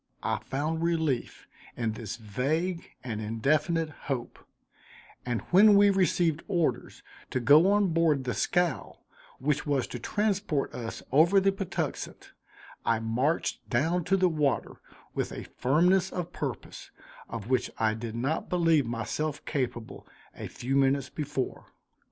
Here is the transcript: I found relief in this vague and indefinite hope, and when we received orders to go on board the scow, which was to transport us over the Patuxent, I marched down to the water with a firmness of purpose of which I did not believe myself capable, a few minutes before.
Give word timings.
I 0.23 0.39
found 0.39 0.81
relief 0.81 1.47
in 1.77 1.91
this 1.91 2.15
vague 2.15 2.89
and 3.03 3.21
indefinite 3.21 3.91
hope, 4.09 4.39
and 5.27 5.41
when 5.51 5.75
we 5.75 5.91
received 5.91 6.41
orders 6.47 7.03
to 7.29 7.39
go 7.39 7.71
on 7.71 7.89
board 7.89 8.23
the 8.23 8.33
scow, 8.33 8.97
which 9.37 9.67
was 9.67 9.85
to 9.89 9.99
transport 9.99 10.73
us 10.73 11.03
over 11.11 11.39
the 11.39 11.51
Patuxent, 11.51 12.31
I 12.83 12.99
marched 12.99 13.69
down 13.69 14.03
to 14.05 14.17
the 14.17 14.27
water 14.27 14.77
with 15.13 15.31
a 15.31 15.43
firmness 15.43 16.11
of 16.11 16.33
purpose 16.33 16.89
of 17.29 17.47
which 17.51 17.69
I 17.77 17.93
did 17.93 18.15
not 18.15 18.49
believe 18.49 18.87
myself 18.87 19.45
capable, 19.45 20.07
a 20.35 20.47
few 20.47 20.75
minutes 20.75 21.09
before. 21.11 21.67